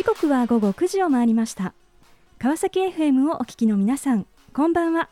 [0.00, 1.74] 時刻は午後9時を回りました。
[2.38, 5.10] 川崎 FM をお聞きの皆さんこんばんは。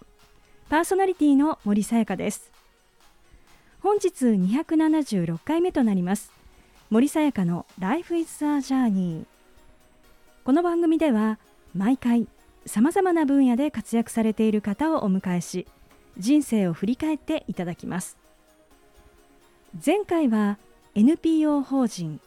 [0.71, 2.51] パーソナリティの森さやかです。
[3.83, 6.33] 本日276回目となります。
[6.89, 9.27] 森さやかの Life is a Journey
[10.43, 11.39] この番組では
[11.75, 12.27] 毎回
[12.65, 15.67] さまざまな分野で活躍されている方をお迎えし
[16.17, 18.17] 人生を振り返っていただきます。
[19.85, 20.57] 前回は
[20.95, 22.21] NPO 法人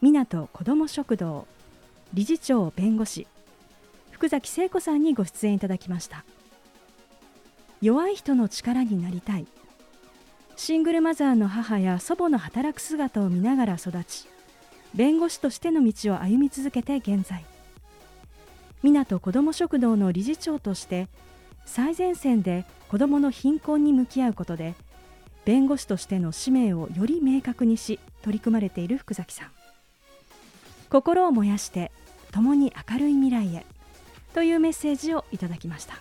[0.00, 1.52] 港子ども食堂。
[2.14, 3.26] 理事長弁護士。
[4.12, 6.24] 福崎聖子さんにご出演いただきました。
[7.82, 9.48] 弱い人の力になりたい。
[10.54, 14.28] シングルマザーの母や祖母の働く姿を見ながら育ち
[14.94, 17.44] 弁護士としての道を歩み続けて現在。
[18.84, 21.08] 港子ども食堂の理事長として
[21.66, 24.76] 最前線で子どもの貧困に向き合うことで
[25.44, 29.48] 弁護士としての使命をより明確にし取り組まれている福崎さん。
[30.90, 31.90] 心を燃やして
[32.34, 33.64] 共に明るい未来へ。
[34.32, 35.94] というメッセージをいただきました。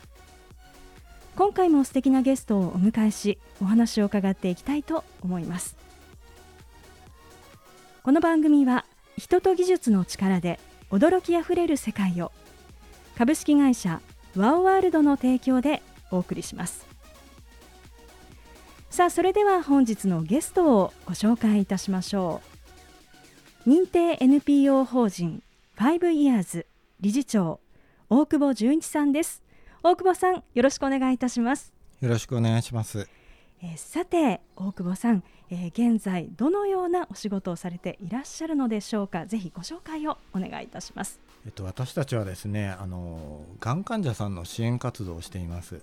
[1.36, 5.78] 今回も素敵なゲストをお迎えしお話を伺っていきたいと思います。
[8.02, 8.84] この番組は
[9.16, 12.31] 人と技術の力で驚きあふれる世界を
[13.16, 14.02] 株式会社
[14.36, 16.88] ワオワールドの提供でお送りします。
[18.89, 22.42] さあそれでは本日のゲストをご紹介いたしましょ
[23.67, 23.70] う。
[23.70, 25.44] 認定 NPO 法人
[25.76, 26.68] 5 years
[27.02, 27.60] 理事長
[28.08, 29.42] 大久保純一さんです。
[29.82, 31.74] 大久保さんよろしくお願いいたします。
[32.00, 33.08] よろしくお願いします、
[33.60, 39.26] えー、さて大久保さん、えー、現在どのようなお仕事をされていらっしゃるのでしょうか。
[39.26, 41.20] ぜひご紹介をお願いいたします。
[41.44, 45.82] えっと私たちはですねあのがん患者さんの支援活動をしています。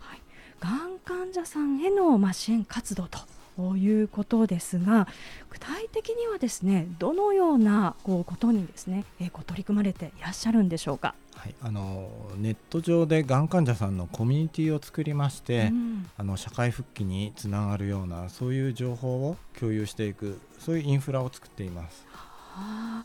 [0.00, 0.20] はい、
[0.60, 3.18] がん患者さんへのまあ支援活動と
[3.60, 5.06] ということですが
[5.50, 11.14] 具体的にはですねどのようなこうことにですね、えー、こう取り組まれていらっしゃるんでしょうか？
[11.34, 22.06] はい、あのネット上でがん患者さんのコミュニティを作りまして、うん、あの社会復帰につながるようなそういう情報を共有していくそういうインフラを作っています。
[22.10, 23.04] は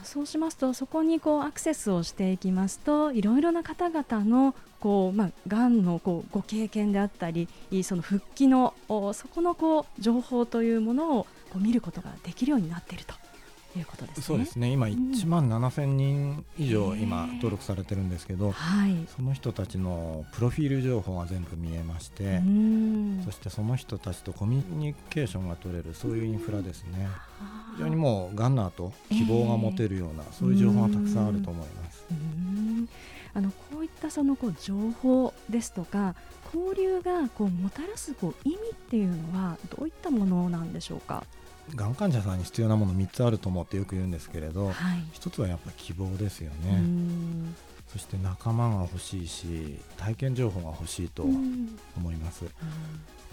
[0.00, 7.48] あそうしますとそこにこうアクセスをしていきますといろいろな方々のこう、まあ、がんのこうご経験であったり
[7.82, 13.14] その復帰のそこのこう情報というものをこう見ることができるようになっていると。
[13.78, 14.22] いうことですね。
[14.22, 14.70] そうですね。
[14.70, 22.40] 今1万7000人以上今登録されてるんですけど、はい、その人たちのプロフィール情報が全部見えまして、
[23.24, 27.08] そしてその人たちとコミュニケーションが取れるそういうインフラですね。
[27.76, 32.06] 非常にもうガンナーと希望が持てるような、そういう情報がたくさんあると思います。
[33.34, 36.14] あのこういったそのこう情報ですとか
[36.54, 41.22] 交流がこうもたらすこう意味っていうのはどういったものなんでしょうか？
[41.74, 44.74] がん患者さんに必要なもの3つあると思ってよく言うんですけれど、はい、
[45.14, 46.82] 1つはやっぱ希望ですよね。
[47.88, 52.44] そして仲間が欲しいし体験情報が欲しいと思います、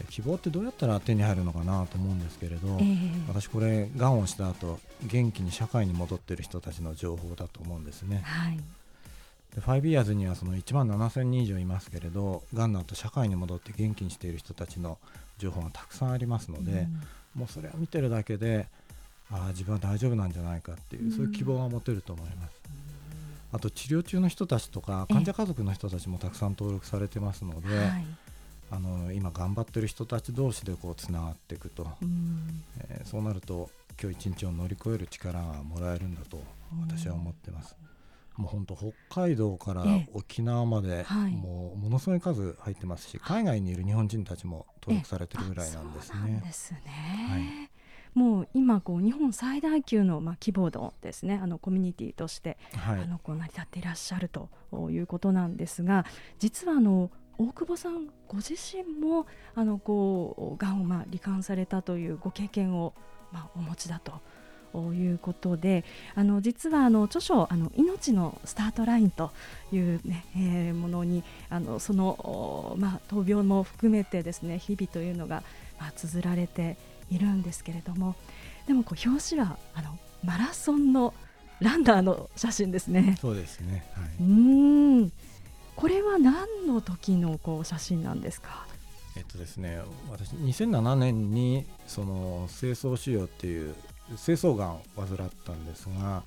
[0.09, 8.57] 希望ってどうやったら手に入るのかなと思うんですけれど、えー、私これがんをした後元気に社会に戻っている人たちの情報だと思うんですね、はい、
[9.55, 14.97] で5 years にはその1万7000人以上いますけれどがんの後社会に戻って元気にしている人たちの
[15.39, 17.01] 情報がたくさんありますので、うん
[17.35, 18.67] もうそれを見てるだけで
[19.31, 22.53] ああ自分は大丈夫なんじゃないかっていう、そういう希望が持てると思います。
[23.51, 28.05] あと治療中の人たちとか患者家族の人たちもたくさん登録されてますので、はい、
[28.71, 31.88] あの今頑張ってる人たち同士でこうつながっていくと、う
[32.89, 33.69] えー、そうなると
[34.01, 36.41] 今日一日を乗り越える力がもらえるんだと
[36.89, 37.75] 私は思ってます。
[38.35, 46.41] もう本当北海道から沖縄まで、もうものすごい数入ってますし、海外にいる日本人たちも登録されてるぐらいなんですね。
[46.44, 46.80] ですね。
[47.30, 47.74] はい。
[48.13, 54.50] もう今こう日本最大級のまあ規模のですねあのコミュニティとして、はい、あのこう成り立っていらっしゃると
[54.91, 56.06] いうことなんですが
[56.39, 57.09] 実はあの
[57.39, 59.25] 大久保さんご自身も
[59.56, 62.94] あのこうがんをまあ罹患されたというご経験を
[63.31, 64.21] まあお持ちだと。
[64.80, 65.84] いうことで
[66.16, 69.31] あの実はあの著書あの「命のスタートライン」と
[69.72, 75.44] いうね、えー、ものにあのその、まあ、闘病も含めてですね日々というのが、
[75.80, 76.78] まあ、綴られて
[77.10, 78.16] いるんですけれども
[78.68, 81.14] でもこう表紙はあのマラソンの
[81.60, 83.18] ランナーの写真ですね。
[83.22, 85.12] そうですね、はい、うん。
[85.75, 88.66] これは何の時のこう写真なんですか？
[89.16, 89.80] えっとですね、
[90.10, 93.75] 私2007年にその清掃腫瘍っていう
[94.09, 96.23] 清掃がんを患ったんですが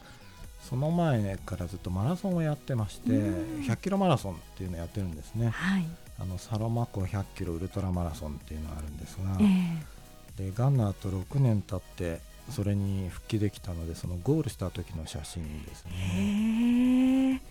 [0.69, 5.87] その前からずっとマラソンをやってまして100キロマラソンっていうのをやってるんですね、はい、
[6.19, 12.21] あのサロマ湖100キロウルトラマラソンっていうのがあるんですが、えー、でガンナーと6年経って
[12.51, 17.43] それに復帰できたのでそのゴールした時の写真ですね。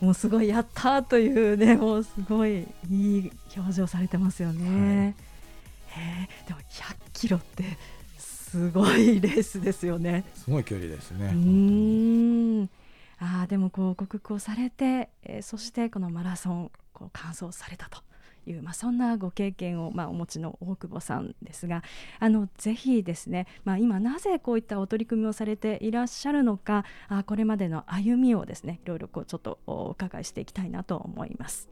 [0.00, 5.14] もうすごいやったというねもうすごいいい表情されてますよね。
[5.88, 7.64] はい、でも100キロって
[8.54, 10.24] すごいレースですよね。
[10.32, 11.32] すごい距離ですね。
[11.34, 12.70] うん
[13.18, 18.00] あでもこう克服をされて、えー、そしてこのマラソンこう完走されたと。
[18.46, 21.82] いう、まあ、そんなご経験を、まあ、お持ちの大久保さんですが
[22.20, 31.70] あのぜひですね、まあ、今なぜこういったお取り組みをされていらっしゃるのかあこれまでの歩みをですねいろいろこうちょっとお伺いしていきたいなと思います。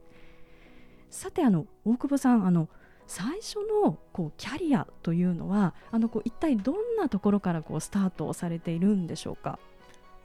[1.10, 2.70] さてあの大久保さんあの
[3.06, 9.58] 最初のこうキャリアというのはあのこう一体どんなところからこうスタートをされているんでしょうか？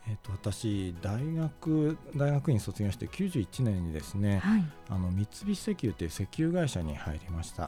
[0.09, 7.67] えーと、私大学大学院卒業して91年にですね、はい、あの三菱石油という石油会社に入りました。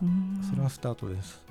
[0.50, 1.44] それがスタートです。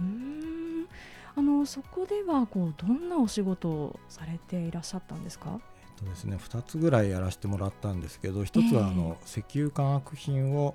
[1.37, 5.61] あのそこではこうどんなお仕事をされていらっしゃったんですか？
[5.99, 10.75] とですね、2つぐらいやらせてもらったんですけど1つはあの、石油化学品を、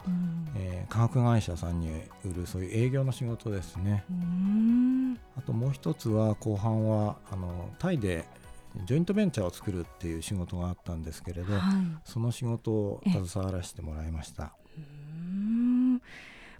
[0.55, 1.89] えー、化学会社さんに
[2.25, 4.03] 売るそういう営業の仕事ですね。
[5.37, 8.25] あともう1つは後半はあのタイで
[8.85, 11.61] ジョイントベンチャーを作るっていう仕事があったんですけれど、はい、
[12.03, 14.53] その仕事を携わらせてもらいました。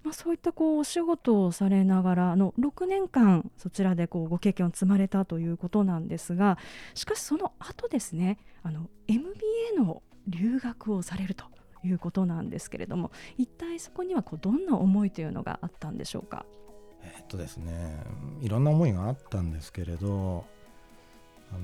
[0.04, 6.58] まあ、そういったこうお仕事をされながらあの6年間そちらでこうご経験を積まれたということなんですが
[6.94, 11.46] しかしその後ですねあの MBA の留学をされると
[11.86, 16.46] いうことなんですけれども一体そこにはこうどんな思いというのがあったんでしょうか？
[17.04, 17.98] えっとですね
[18.42, 20.46] いろんな思いがあったんですけれど
[21.52, 21.62] あの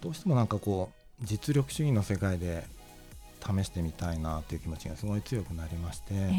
[0.00, 0.90] どうしてもなんかこ
[1.22, 2.64] う実力主義の世界で
[3.40, 6.30] 試してみたいなという気持ちがすごい強くなりまして、えー、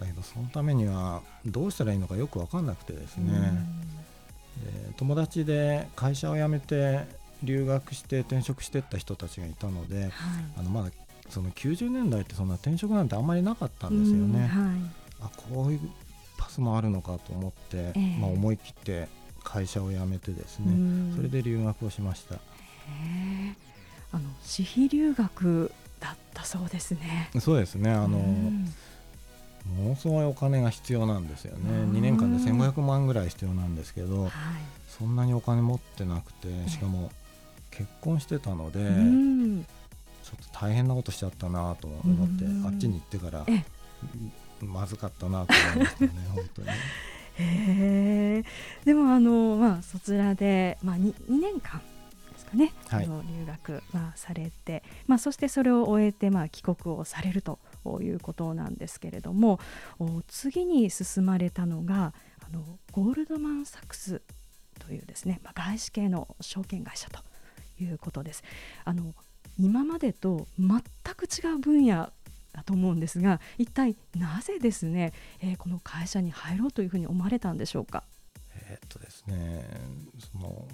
[0.00, 3.32] だけどそのためにはどうしたらいいのかよく分かんなくてですね、
[4.64, 7.04] で友達で会社を辞めて
[7.42, 10.10] 留学して転職していった人たちがいたので、はい、
[10.58, 10.90] あのまだ
[11.28, 14.46] その90年代ってそんな転職なんてあんまりなかったんですよね。
[14.46, 14.50] はい、
[15.22, 15.80] あこういう
[16.38, 19.08] パスもあるのかと思って、えー、まあ、思い切って
[19.44, 22.36] 会社を辞めてですねそれで留学をしました。
[24.12, 27.30] あの私費留学だったそうですね。
[27.38, 27.90] そうですね。
[27.90, 28.18] あの
[29.66, 31.70] ものすごいお金が必要なんですよね。
[31.70, 34.32] 2年間で1500万ぐらい必要なんですけど、はい、
[34.88, 37.10] そんなにお金持ってなくてしかも
[37.70, 38.80] 結婚してたので、
[40.24, 43.46] ちょっと大変なことしちゃったなと思ってあっちに行ってから
[44.60, 46.68] まずかったなと思いましたね本当に。
[47.42, 48.44] へ
[48.84, 51.80] でもあの、まあ、そちらで、まあ2、2, 年間
[52.32, 57.58] ですかね、はい、留学、まあ、されて、まあ、そしてそれを終えて、まあ、帰国をされると
[58.00, 59.58] いうことなんですけれども
[60.26, 62.14] 次に進まれたのが
[62.46, 64.22] あのゴールドマン・サックス
[64.78, 67.20] というですね、まあ、外資系の証券会社と
[67.82, 68.42] いうことです。
[68.84, 69.14] あの
[69.58, 70.80] 今までと全
[71.16, 72.12] く違う分野
[72.52, 78.04] だと思うんですが一体なぜですね、えー、この会社に入ろうというふうに思われたんでしょうか？
[78.54, 79.64] えー、っとですね
[80.32, 80.66] その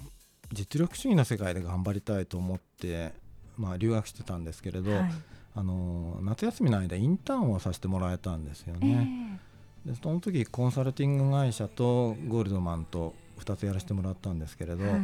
[0.51, 3.13] 実力主義の世界で頑張りたいと思って、
[3.57, 5.11] まあ、留学してたんですけれど、はい、
[5.57, 9.39] あの夏休みの間インターンをさせてもらえたんですよね。
[9.85, 15.01] えー、でその時コンサルティング会社とゴールドマンと2つやらせてもらったんですけれど、はい、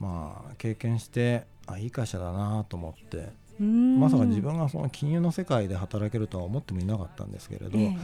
[0.00, 3.28] まあ経験してあいい会社だなと思って
[3.62, 7.96] まさか自分がその金融の世界で働けるとは思ってもいなかったんですけれど、えー、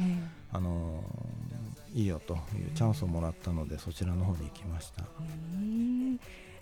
[0.52, 1.02] あの
[1.94, 5.04] いいよというチャンスをもらったのでそちらの方に行きました。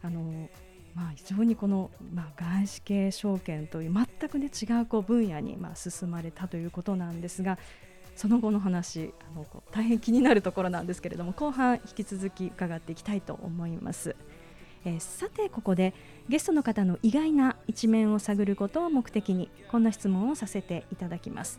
[0.03, 0.49] あの
[0.97, 7.59] まあ、非常にこの、まあ、外資系証券という全く、ね、違うこう分野に、まあ、進まれたということなんですが
[8.17, 14.17] その後の話あの大変気になるところなんですけれども後半引き続き伺っていきたいと思います。
[14.87, 15.93] えー、さてここで
[16.29, 21.59] ゲストの方の意外な一面を探ることを目的にこんな質問をさせていただきます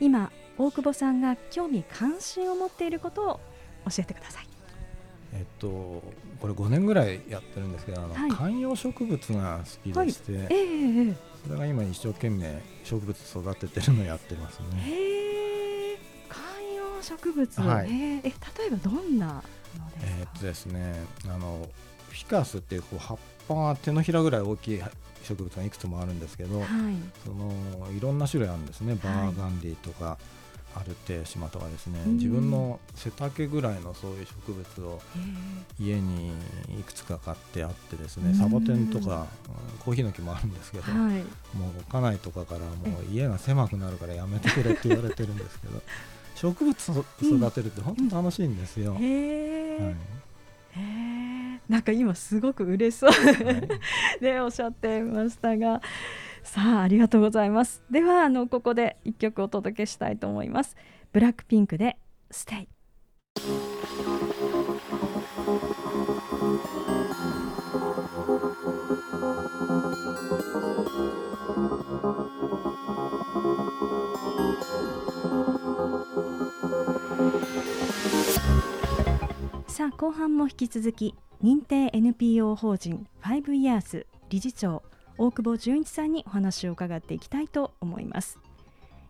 [0.00, 3.40] 今大久保さんが興味関心を持っていることを
[3.88, 4.55] 教えてください
[5.58, 5.68] と、
[6.40, 14.66] これ5年ぐらいやってるんですけどあの、はい、観葉植物が好きでして、はい、えー、それが今一生懸命植物育ててるのをやってますね。
[14.86, 15.98] え。
[16.28, 16.42] 観
[16.98, 17.90] 葉植物、はい、え。
[17.90, 18.30] ー、え例
[18.68, 19.86] えばどんなのですか？
[20.02, 20.94] えー、っとですね
[21.26, 21.68] あの
[22.10, 24.82] フィカスっていうこう葉っぱが手のひらぐらい大きい
[25.22, 26.68] 植物がいくつもあるんですけど、はい、
[27.24, 27.52] その
[27.96, 28.94] いろんな種類あるんですね。
[29.02, 30.18] バーガンディとか、
[30.76, 35.00] はい、アルテーシマとかですね、自分の背丈ぐらいのそういう植物を
[35.80, 36.32] 家に
[36.78, 39.26] いくつか買ってあってですねサボテンとか
[39.84, 41.00] コーヒーの木もあるんですけど、はい、
[41.56, 45.82] もう家内とかからもう家が狭くなるからやめてくれって言われてるんですけど
[46.34, 48.92] 植物を育てるって本当楽しいんですよ。
[48.92, 50.16] うん、はい。
[51.68, 55.80] なんか今すごく嬉しそう、はい、で おっしゃってましたが
[56.46, 57.82] さあありがとうございます。
[57.90, 60.76] ではあのここで一曲お届けしたいと思います。
[61.12, 61.98] ブラックピンクで
[62.30, 62.68] ステイ。
[79.66, 84.82] さあ後半も引き続き認定 NPO 法人5イヤース理事長
[85.18, 88.38] 大久保純一さんにお話を伺っていきたいと思います。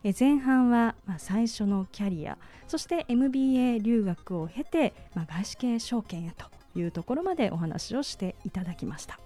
[0.05, 6.47] え前半は、まあ、最初のキャリアそして MBA 留学を経て、まあ、外資系証券へと
[6.79, 9.19] いうところまでお話をしていただきました。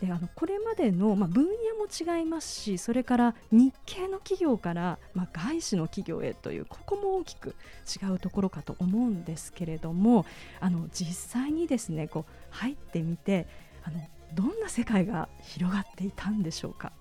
[0.00, 7.54] であのこれまでの、まあ、分野も違いますしそれから日系の企業から、まあ、外資の企業へというここも大きく
[8.02, 10.24] 違うところかと思うんですけれども
[10.58, 13.46] あの実際にですねこう入ってみて
[13.84, 14.00] あの
[14.34, 16.92] どんな世界が広がっていたんでしょうか？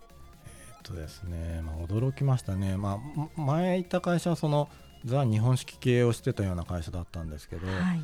[0.46, 3.00] えっとですね、まあ、驚きましたね、ま
[3.38, 4.70] あ、前行った会社はその
[5.06, 8.02] ザ・日本式経営をしてたような会社だったんですけど、はい、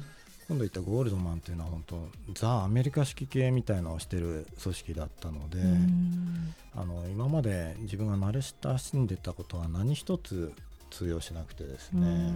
[0.48, 5.60] 今度言ったゴールドマンっていうのは本当ザ・アメリカ式系みたいなのをしてる組織だったので
[6.76, 10.54] あの今まで自分が慣れ親しんでたことは何一つ
[10.92, 12.34] 通用しなくてですね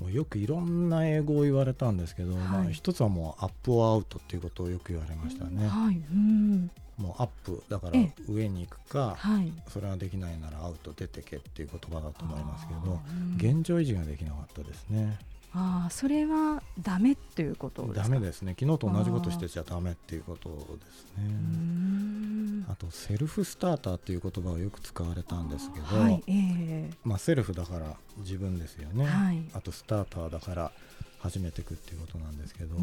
[0.00, 5.68] もうよくいろんな英語を言われたんですけど、はい、まあ、一つはもうアップアウトっていうことをよく言われましたね。
[5.68, 6.70] はい、うん。
[6.96, 13.00] もうアップだから上に行くか、はい、それができないならアウト出てけっていう言葉だと思いますけど、
[13.36, 15.18] 現状維持ができなかったですね。
[15.52, 18.02] ああそれはダメっていうことですか？
[18.04, 18.54] ダメですね。
[18.58, 20.56] 昨日と同じことしてちゃダメっていうことで
[20.92, 22.64] すね。
[22.68, 30.72] あとセルフスターターっていう言葉がよく使われたんですけど、はいえー、まあ、セルフだから自分ですよね、はい、あとスターターだから
[31.18, 32.76] 始めていくっていうことなんですけど、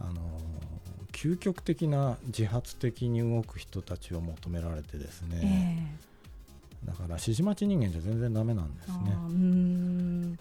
[0.00, 0.40] あの
[1.12, 6.10] 究極的な自発的に動く人たちを求められてですね、えー
[6.84, 8.96] だから指示待ち人間じゃ全然ダメなんですね。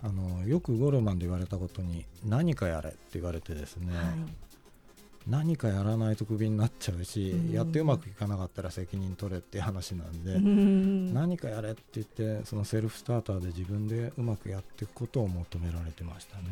[0.01, 4.05] あのよくゴルマンで言われたことに何かやれって言われてですね、はい、
[5.27, 10.39] 何かやらないとクビになっちゃうしやってうまくいかなかったら責任取れっていう話なんで
[11.13, 16.43] 何かやれって言ってそのセルフスターターで自分でうまくやっていくことを求められてましたね。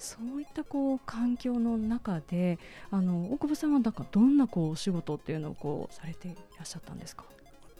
[0.00, 2.58] そういったこう環境の中で
[2.90, 7.24] あの大久保さんはなんかどんなこうお仕事っていうのをこうされていらっしゃったんですか？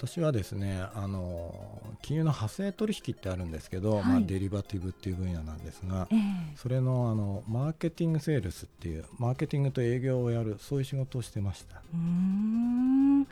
[0.04, 1.54] 私はですねあの
[2.02, 6.18] 金融の派生取引ってあるんですけど、はい、まあ、デリバティブっていう分野なんですが、えー、
[6.56, 11.80] それのあのマーケティングセールスっていうマーケティングと営業をやるそういう仕事をしてました。
[11.94, 13.26] うん。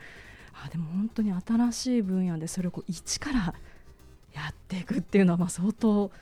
[0.64, 3.54] あでも本当に新しい分野でそれをこう一から
[4.32, 6.12] やっていくっていうのはまあ相当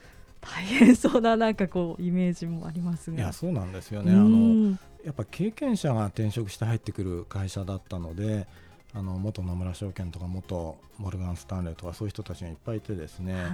[0.41, 3.17] 大変そうななんかこうイメージもありますが。
[3.17, 4.13] いやそうなんですよね。
[4.13, 8.47] あのやっぱ経験者が転職して入ってくる会社だったので
[8.93, 13.51] あの元野村証券とか元モルガン・スタンレーとかそういう人たちがいっぱいいてですね、はい、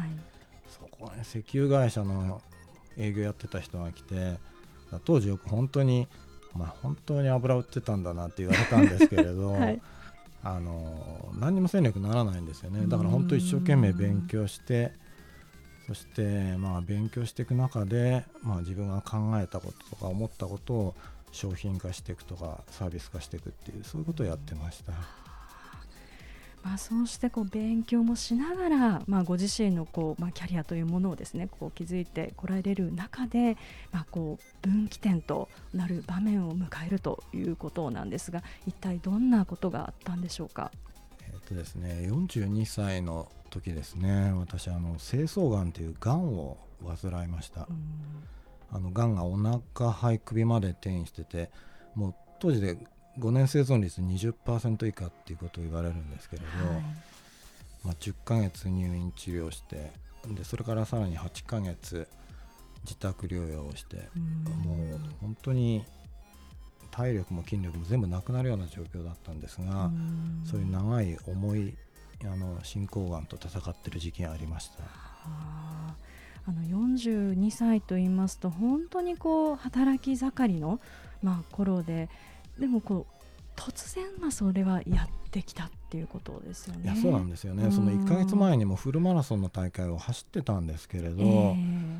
[0.69, 2.41] そこに石油会社の
[2.97, 4.37] 営業やってた人が来て
[5.03, 6.07] 当時よく本当に、
[6.55, 9.81] まあ、本当に油売ってたんだなって言われたんですけれど、 はい、
[10.43, 12.85] あの何にも戦略ならないんですよね。
[12.87, 14.93] だから本当一生懸命勉強して
[15.87, 20.95] そしてまあ勉強していく中で、まあ、自分が考えたこととか思ったことを
[21.31, 24.93] 商品化していくとかサービス化していくっていうそういうことをやってました。
[26.63, 33.55] まあ、そうしてこう勉強もしながら、まあ、ご自身のこう、まあ、キャリアというものをですねこう築いてこられる中で、
[33.91, 40.71] まあ、こう分岐点となる場面を迎えるということなんですが一体どんなことがあったんでしょうか？
[41.27, 47.67] えっとですね、42歳の時ですね私あの精巣がんというがんを患いました。
[48.71, 51.49] あのがんがお腹肺首まで転移してて
[51.95, 52.77] もう当時で
[53.19, 56.83] 5年生存率20%以下っていうことを言われるんですけれど、はい、
[57.83, 59.91] まあ、10ヶ月入院治療して
[60.27, 62.07] でそれからさらに8ヶ月
[62.83, 64.09] 自宅療養をして
[64.65, 65.85] もう本当に
[66.91, 69.91] 体力も筋力も全部なくなるような状況だったんですが
[70.45, 71.73] そういう長い重い
[72.23, 74.83] あの進行がんと戦ってる時期がありました。
[76.47, 80.79] あの42歳と言いますと本当にこう働き盛りの、
[81.23, 82.09] まあ、頃で
[82.59, 83.15] でもこう
[83.55, 86.83] 突然まあそれはやってきたっていうことですよね。
[86.83, 91.99] いやそうなんですよね、その1か月前にもフルマラソンの大会を走ってたんですけれど、えー、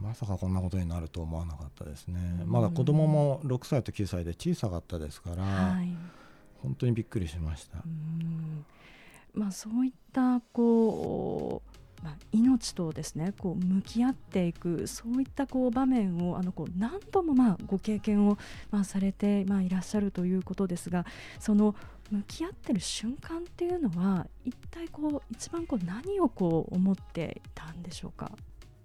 [0.00, 5.94] まさかこんなことになると思わなかったですね、まだ子供も6歳と9歳で小さかったですから、はい、
[6.62, 7.78] 本当にびっくりしました。
[9.34, 18.38] まあ、そういったこう、まあ、命命とですねこう向き合っていくそういったこう場面をあのこう何度もまあご経験を
[18.70, 21.04] まあされてまあいらっしゃるということですが
[21.40, 21.74] その
[22.10, 28.30] 向き合ってる瞬間っていうのは一体こう一番こう何をこう思っていたんでしょうか、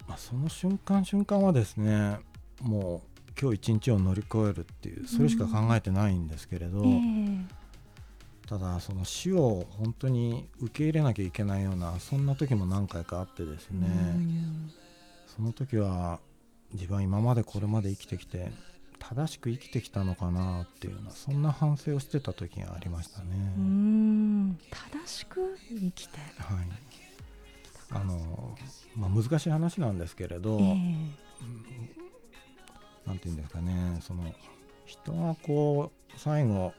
[0.07, 2.19] まあ、その瞬間瞬間はですね
[2.61, 7.55] もう今日一日を乗り越えるっていうそれしか考えてないんですけれど、うんえ。
[7.55, 7.58] ー、
[8.49, 14.71] ただその死を本当に受け入れなきゃいけないようなそんな時も何回かあってですね、うん、
[15.27, 16.19] その時は
[16.73, 18.51] 自分は今までこれまで生きてきて
[18.97, 23.27] 正しく生きてきたのかなっていうようなそんな反省をしてた時がありましたね。
[24.71, 26.67] 正しく生きて、はい。
[27.91, 28.57] あの
[28.95, 30.67] まあ、難しい話なんですけれど、えー、
[33.05, 34.31] なんて言うんですかねその
[34.85, 36.71] 人がこう最後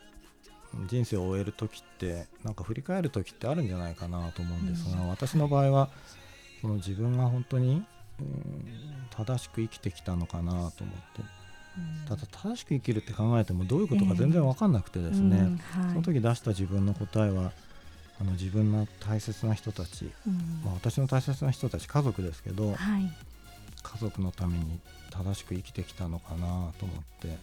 [0.87, 5.89] 人生を終える時ってなんか振り返る時ってあるんじゃないかなと思うんですが、うん、私の場合は
[6.61, 7.83] その自分が本当に、
[8.21, 8.65] うん、
[9.11, 10.83] 正しく生きてきたのかなと思って、
[12.09, 15.57] ただ正しく生きるって考えてもどういうことか全然分かんなくてですね、えーうん。
[15.57, 17.53] はい、その時出した自分の答えは
[18.21, 20.11] あの自分の大切な人たち、
[20.63, 22.77] まあ、私の大切な人たち家族ですけど、はい、
[23.83, 24.79] 家族のために
[25.11, 27.39] 正しく生きてきたのかなと思って、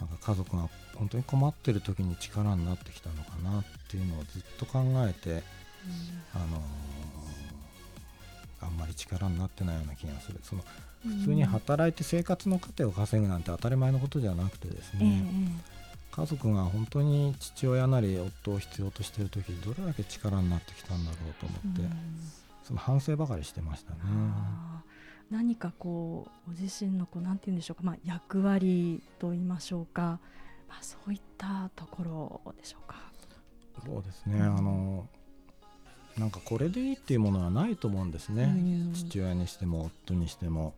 [0.00, 5.42] なんか家族が本当に困ってる時に力になってきたのかなっていうのをずっと考えて、
[6.34, 6.62] あの
[8.60, 10.40] あんまり力になってないような気がする。
[10.42, 10.62] その
[11.02, 15.24] 普通に働いて生活の糧を稼ぐなんて当たり前のことじゃなくてですね、
[16.10, 21.82] 家族が本当に父親なり夫を必要としている時どれだけ力になってきたんだろうと思って、
[22.64, 23.98] その反省ばかりしてましたね。
[25.30, 30.20] 何かこうご自身のこうなんて言うんでしょうか、まあ、役割と言いましょうか、
[30.68, 32.96] まあ、そういったところでしょうか。
[33.84, 35.08] そうですね、うん、あの
[36.16, 40.74] なんかこれでいいっていうものはないと思うんですね、うん、父親にしても夫にしても。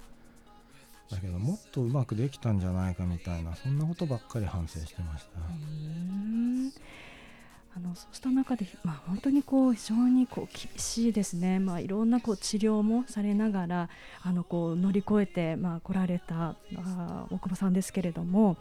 [1.10, 5.40] だけどもっとうまくできたんじゃないかみたいなそんなことばっかり反省してました。
[7.78, 13.88] あのそうした中で、まあ、本当にこう非常にこう厳しいですね、まあ、いろんなこう治療もされながら
[14.22, 18.56] あのこう乗り越えて、まあ、来られたあ大久保さんですけれども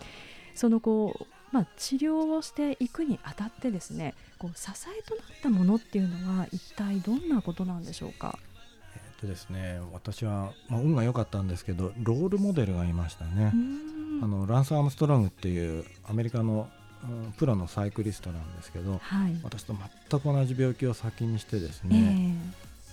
[0.53, 8.38] そのこう、まあ、治療をしていくにあたってですねこう支えとなったものっていうのは一体どんなことなんでしょうか？
[8.95, 13.51] えっとですね、私は、まあ、運が良かったんですけどロールモデルがいましたね。
[14.21, 16.67] あのランス・アームストロングっていうアメリカの
[17.38, 19.75] プロのサイクリストなんですけど、はい、私と
[20.10, 22.38] 全く同じ病気を先にしてですね、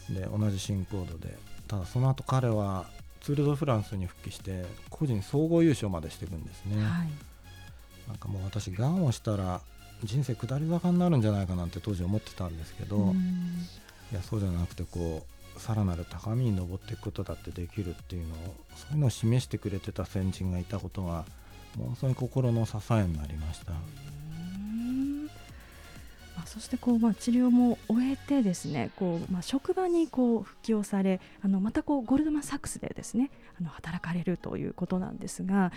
[0.08, 1.36] えー、で同じ進行度で
[1.66, 2.86] ただその後彼は
[3.20, 7.08] ツール・ド・フランスに復帰して個人総合優勝までしていくんですね、はい、
[8.08, 9.62] なんかもう私がんをしたら
[10.02, 13.14] 人生下り坂になるんじゃないかなんて当時思ってたんですけど
[14.12, 15.24] いやそうじゃなくてこ
[15.56, 21.24] うさらなる高みに登っていくことだってできるっていうのをそういうのを示してくれてた先人がいたことが
[21.78, 23.72] 本当に心の支えになりました。
[26.36, 35.72] まあ、そしてこう、まあ、治療も終えてですねこう、まあ、職場にこう復帰をされあのまたこうゴールドマン・サックスでですねあの働かれるということなんですが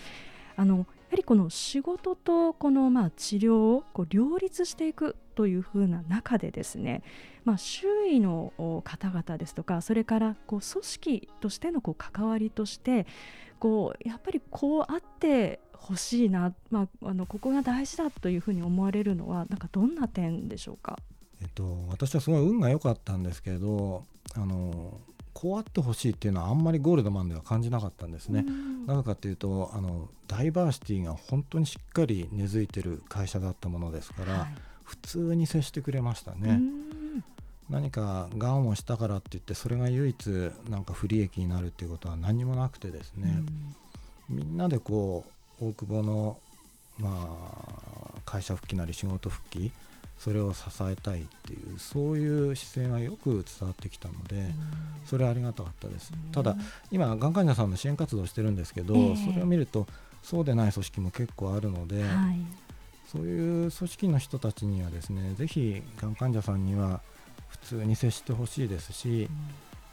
[0.56, 7.04] あのやはりこの仕事とこのまあ治療をこう両立していくというふうな中でですね、
[7.46, 8.52] まあ、周囲の
[8.84, 13.06] 方々ですとかそれからこう組織としてのこう関わりとして
[13.60, 20.98] こうやっぱりこうあってほしいな、まあ、あのここが大事だというふうに思われるのはなんかどんな点でしょうか、
[21.41, 24.04] えっと、私はすごい運が良かったんですけど
[24.36, 25.00] あの
[25.34, 28.43] こうあってほしいっていうのはあんまりゴールドマンでは感じなかったんですね。
[28.88, 34.48] なぜかっていうとあのダイバーシティが本当にしっかり根付いてる会社だったものですから、はい、
[34.84, 36.60] 普通に接してくれましたね。
[37.70, 43.44] 何かがんをしたからって言ってそれが唯一なんか不利益になるっていうことは何もなくてですね、
[44.30, 45.26] みんなでこ
[45.62, 46.38] う大久保の
[47.00, 47.28] ま
[48.16, 49.72] あ会社復帰なり仕事復帰
[50.18, 54.48] それを支えたいっていうそういう姿勢がよく伝わってきたので
[55.06, 56.12] それはありがたかったです。
[56.32, 56.56] ただ
[56.92, 59.88] 今がん患者さんの支援活動をしてるんですけど、えー、それを見ると
[60.24, 62.40] そうでない組織も結構あるので、はい、
[63.12, 67.02] そういう組織の人たちにはですねぜひがん患者さんには
[67.50, 69.30] 普通に接してほしいですし、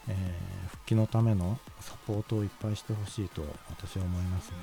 [0.06, 4.56] うん、えー、復帰のためのサポートをいっぱいしてほしいと私は思いますね。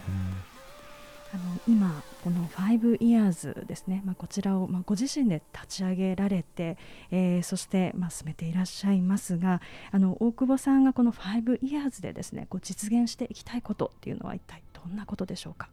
[1.33, 6.77] あの今この5 years ですね、まあ、こちらを、まあ、ご自身で立ち上げられて、
[7.09, 15.69] えー、そして、まあ、進めていらっしゃいますがあの大久保さんがこの5 years でですねこう実現していきたいことっていうのは一体どんなことでしょうか？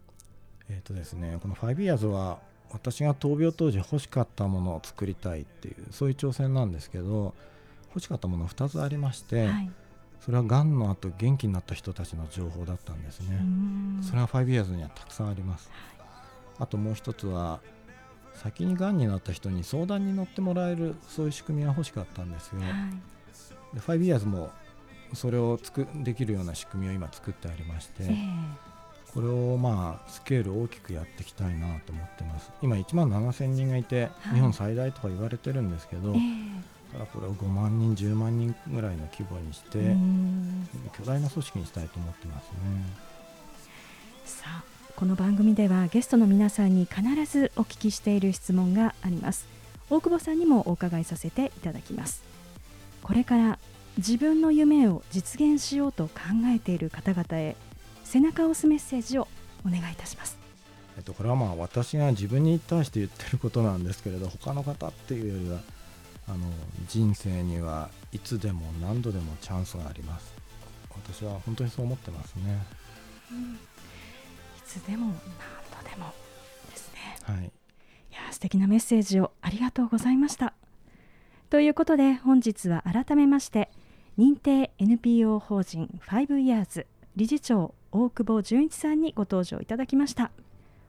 [0.68, 2.38] えーとですね、この5 years は
[2.72, 7.35] 私が闘病当時欲しかったものを作りたいっていうそういう挑戦なんですけど
[7.88, 9.70] 欲しかったもの2つありまして、はい、
[10.20, 13.40] それはがんの後元気になった人たちの情報だったんですね。
[14.02, 15.78] それは5 years にはたくさんあります、はい、
[16.61, 17.61] あともう一つは
[18.35, 24.50] 先にがんになった人に相談に乗ってもらえるそういう仕組みが欲しかったんですよ、はい、で5 years も
[25.14, 28.54] それをつくできるような仕組みを今作ってありまして、えー、
[29.14, 32.50] これをまあスケール大きくやっていきたいなと思ってます。
[32.62, 39.94] 今1万7000人がいて、日本最大とか言われてるんですけど、えーただこれを5万人10万人ぐらいの規模にして
[40.96, 42.58] 巨大な組織にしたいと思ってますね。
[44.24, 44.64] さあ
[44.96, 49.46] この番組ではゲストの皆さんに必ずお聞きしている質問があります。
[49.90, 52.22] 大久保さんにもお伺いさせていただきます。
[53.02, 53.58] これから
[53.98, 56.12] 自分の夢を実現しようと考
[56.46, 57.56] えている方々へ
[58.08, 59.28] 背中を押すメッセージを
[59.66, 60.38] お願いいたします。
[60.96, 65.60] えっと、これはまあ私が自分に対して言ってることなんですけれど他の方っていうよりは
[66.26, 66.38] あの
[66.88, 70.32] 人生にはいつでも何度でもチャンスがあります。
[70.90, 72.58] 私は本当にそう思ってますね、
[73.30, 73.58] うん、い
[74.66, 75.14] つでも何
[75.84, 76.12] 度でも
[76.70, 77.16] ですね。
[77.22, 77.44] はい。
[77.44, 77.50] い
[78.10, 80.54] や素敵なメッセージをありがとうございました。
[81.50, 83.70] ということで本日は改めまして
[84.18, 90.31] 認定 NPO 法人5 years 理事長大久保純一さんにご登場いただきました。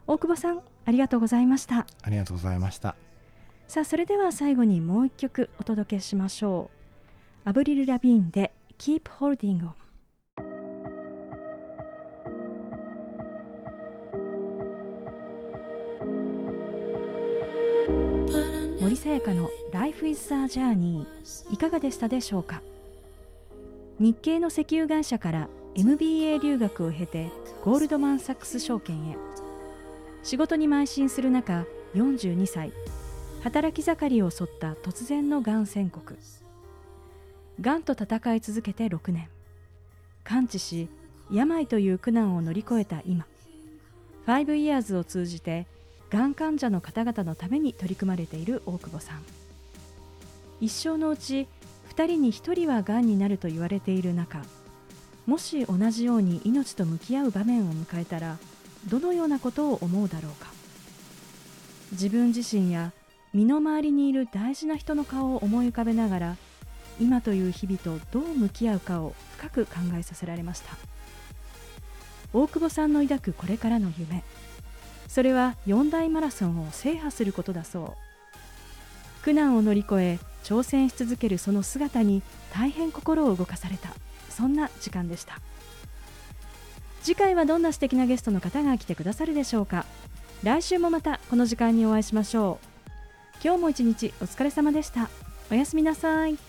[0.05, 1.87] 大久保さんありがとうございました。
[2.01, 2.95] ありがとうございました。
[3.67, 6.69] さあそれでは最後にもう一曲お届けしましょ
[7.45, 7.49] う。
[7.49, 9.69] アブリル・ラビーンで Keep Holding On
[18.81, 21.05] 森さやかの Life is a Journey
[21.51, 22.61] いかがでしたでしょうか？
[23.99, 27.31] 日系の石油会社から MBA 留学を経て
[27.63, 29.17] ゴールドマン・サックス証券へ。
[30.23, 32.73] 仕事に邁進する中42歳。
[33.43, 36.17] 働き盛りを襲った突然のがん宣告。
[37.61, 39.29] がんと闘い続けて6年。
[40.23, 40.89] 完治し
[41.31, 43.25] 病という苦難を乗り越えた今。
[44.25, 45.67] 5 years を通じて
[46.09, 49.23] がん患者の方々のために取り組まれている大久保さん。
[50.59, 51.47] 一生のうち
[51.89, 54.43] 2人に1人はがんになると言われている中
[55.29, 58.39] もし同じように命と向き合う場面を迎えたら
[58.87, 60.47] どのようなことを思うだろうか。
[61.91, 62.93] 自分自身や
[63.31, 66.37] 身の回りにいる大事な人の顔を思い浮かべながら
[66.99, 70.75] 今という日々とどう向き合うかを深く考えさせられました。
[72.33, 74.23] 大久保さんの抱くこれからの夢。
[75.07, 77.95] それは四大マラソンを制覇することだそ
[79.21, 79.23] う。
[79.23, 83.89] 苦難を乗り越え挑戦し続けるその姿に大変心を動かされた。
[84.39, 85.41] そんな時間でした。
[87.03, 89.85] 次回はどんな素敵なゲストの方が来てくださるでしょうか。
[90.43, 92.89] 来週もまたこの時間にお会いしましょう。
[93.43, 95.09] 今日も一日お疲れ様でした。
[95.51, 96.48] おやすみなさい。